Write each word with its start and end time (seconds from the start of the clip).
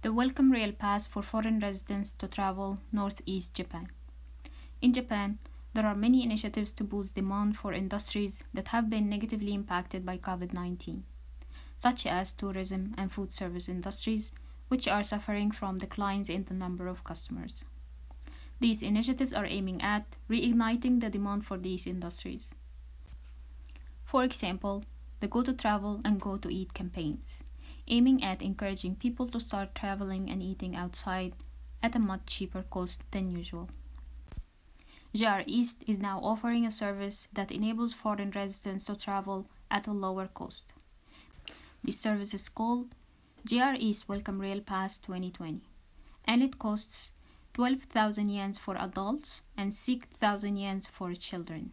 the 0.00 0.12
Welcome 0.12 0.52
Rail 0.52 0.70
Pass 0.70 1.08
for 1.08 1.22
foreign 1.22 1.58
residents 1.58 2.12
to 2.12 2.28
travel 2.28 2.78
Northeast 2.92 3.52
Japan. 3.54 3.88
In 4.80 4.92
Japan, 4.92 5.40
there 5.74 5.86
are 5.86 5.94
many 5.96 6.22
initiatives 6.22 6.72
to 6.74 6.84
boost 6.84 7.16
demand 7.16 7.56
for 7.56 7.72
industries 7.72 8.44
that 8.54 8.68
have 8.68 8.88
been 8.88 9.08
negatively 9.08 9.52
impacted 9.52 10.06
by 10.06 10.16
COVID 10.16 10.52
19, 10.54 11.02
such 11.76 12.06
as 12.06 12.30
tourism 12.30 12.94
and 12.96 13.10
food 13.10 13.32
service 13.32 13.68
industries, 13.68 14.30
which 14.68 14.86
are 14.86 15.02
suffering 15.02 15.50
from 15.50 15.78
declines 15.78 16.28
in 16.28 16.44
the 16.44 16.54
number 16.54 16.86
of 16.86 17.02
customers. 17.02 17.64
These 18.60 18.82
initiatives 18.82 19.32
are 19.32 19.46
aiming 19.46 19.82
at 19.82 20.06
reigniting 20.30 21.00
the 21.00 21.10
demand 21.10 21.44
for 21.44 21.58
these 21.58 21.88
industries. 21.88 22.52
For 24.04 24.22
example, 24.22 24.84
the 25.18 25.26
Go 25.26 25.42
to 25.42 25.52
Travel 25.52 26.00
and 26.04 26.20
Go 26.20 26.36
to 26.36 26.48
Eat 26.48 26.72
campaigns, 26.72 27.38
aiming 27.88 28.22
at 28.22 28.42
encouraging 28.42 28.96
people 28.96 29.26
to 29.28 29.40
start 29.40 29.74
traveling 29.74 30.30
and 30.30 30.42
eating 30.42 30.76
outside 30.76 31.34
at 31.82 31.94
a 31.94 31.98
much 31.98 32.26
cheaper 32.26 32.62
cost 32.62 33.02
than 33.10 33.30
usual. 33.30 33.68
JR 35.14 35.42
East 35.46 35.82
is 35.86 35.98
now 35.98 36.20
offering 36.20 36.66
a 36.66 36.70
service 36.70 37.28
that 37.32 37.50
enables 37.50 37.92
foreign 37.92 38.30
residents 38.30 38.86
to 38.86 38.96
travel 38.96 39.46
at 39.70 39.86
a 39.86 39.92
lower 39.92 40.26
cost. 40.26 40.72
This 41.82 41.98
service 41.98 42.34
is 42.34 42.48
called 42.48 42.88
JR 43.44 43.74
East 43.78 44.08
Welcome 44.08 44.40
Rail 44.40 44.60
Pass 44.60 44.98
2020, 44.98 45.62
and 46.26 46.42
it 46.42 46.58
costs 46.58 47.12
12,000 47.54 48.28
yen 48.28 48.52
for 48.52 48.76
adults 48.76 49.42
and 49.56 49.72
6,000 49.72 50.56
yen 50.56 50.80
for 50.80 51.14
children. 51.14 51.72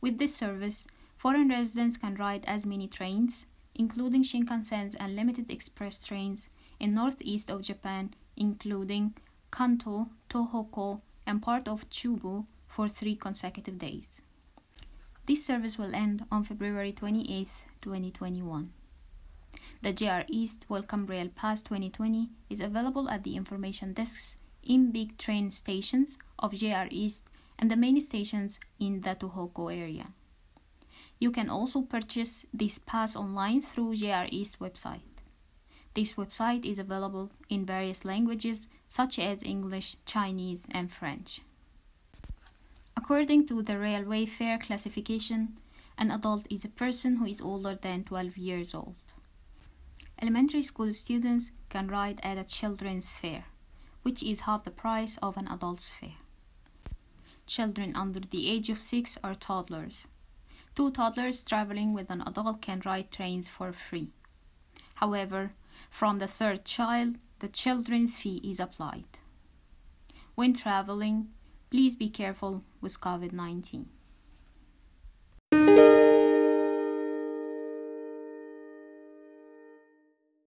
With 0.00 0.18
this 0.18 0.34
service, 0.34 0.86
foreign 1.16 1.48
residents 1.48 1.96
can 1.96 2.14
ride 2.14 2.44
as 2.46 2.64
many 2.64 2.86
trains, 2.86 3.44
including 3.74 4.22
Shinkansen's 4.22 4.94
and 4.94 5.14
limited 5.14 5.50
express 5.50 6.04
trains, 6.04 6.48
in 6.80 6.94
northeast 6.94 7.50
of 7.50 7.62
Japan, 7.62 8.14
including 8.36 9.14
Kanto, 9.52 10.08
Tohoku, 10.28 11.00
and 11.26 11.42
part 11.42 11.68
of 11.68 11.88
Chubu 11.90 12.46
for 12.66 12.88
three 12.88 13.14
consecutive 13.14 13.78
days. 13.78 14.20
This 15.26 15.44
service 15.44 15.78
will 15.78 15.94
end 15.94 16.24
on 16.32 16.44
February 16.44 16.92
28, 16.92 17.48
2021. 17.82 18.72
The 19.82 19.92
JR 19.92 20.24
East 20.28 20.64
Welcome 20.68 21.06
Rail 21.06 21.28
Pass 21.28 21.62
2020 21.62 22.30
is 22.48 22.60
available 22.60 23.08
at 23.08 23.24
the 23.24 23.36
information 23.36 23.92
desks 23.92 24.36
in 24.62 24.90
big 24.90 25.18
train 25.18 25.50
stations 25.50 26.18
of 26.38 26.54
JR 26.54 26.86
East 26.90 27.28
and 27.58 27.70
the 27.70 27.76
main 27.76 28.00
stations 28.00 28.58
in 28.78 29.02
the 29.02 29.14
Tohoku 29.14 29.74
area. 29.74 30.06
You 31.20 31.30
can 31.30 31.48
also 31.48 31.82
purchase 31.82 32.46
this 32.52 32.80
pass 32.80 33.14
online 33.14 33.62
through 33.62 33.94
JR 33.94 34.26
East 34.30 34.58
website. 34.58 35.00
This 35.94 36.14
website 36.14 36.64
is 36.64 36.80
available 36.80 37.30
in 37.48 37.64
various 37.64 38.04
languages 38.04 38.66
such 38.88 39.20
as 39.20 39.44
English, 39.44 39.96
Chinese, 40.04 40.66
and 40.72 40.90
French. 40.90 41.40
According 42.96 43.46
to 43.46 43.62
the 43.62 43.78
railway 43.78 44.26
fare 44.26 44.58
classification, 44.58 45.58
an 45.96 46.10
adult 46.10 46.46
is 46.50 46.64
a 46.64 46.68
person 46.68 47.16
who 47.16 47.26
is 47.26 47.40
older 47.40 47.78
than 47.80 48.02
12 48.02 48.36
years 48.36 48.74
old. 48.74 48.96
Elementary 50.20 50.62
school 50.62 50.92
students 50.92 51.52
can 51.68 51.86
ride 51.86 52.18
at 52.24 52.38
a 52.38 52.44
children's 52.44 53.12
fare 53.12 53.44
which 54.02 54.22
is 54.22 54.40
half 54.40 54.64
the 54.64 54.70
price 54.70 55.18
of 55.22 55.36
an 55.36 55.46
adult's 55.48 55.92
fare. 55.92 56.16
Children 57.46 57.94
under 57.94 58.20
the 58.20 58.48
age 58.48 58.70
of 58.70 58.80
six 58.80 59.18
are 59.22 59.34
toddlers. 59.34 60.06
Two 60.74 60.90
toddlers 60.90 61.44
traveling 61.44 61.92
with 61.92 62.10
an 62.10 62.22
adult 62.26 62.62
can 62.62 62.82
ride 62.84 63.10
trains 63.10 63.48
for 63.48 63.72
free. 63.72 64.12
However, 64.94 65.52
from 65.90 66.18
the 66.18 66.26
third 66.26 66.64
child, 66.64 67.18
the 67.40 67.48
children's 67.48 68.16
fee 68.16 68.40
is 68.44 68.60
applied. 68.60 69.18
When 70.34 70.52
traveling, 70.52 71.30
please 71.70 71.96
be 71.96 72.08
careful 72.08 72.62
with 72.80 73.00
COVID 73.00 73.32
19. 73.32 73.88